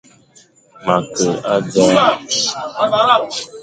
Ma 0.85 0.95
ke 1.15 1.27
a 1.51 1.53
dzaʼa. 1.71 2.05